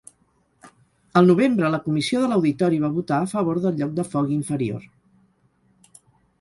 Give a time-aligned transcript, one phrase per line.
[1.21, 4.91] Al novembre, la Comissió de l'Auditori va votar a favor del lloc de Foggy inferior.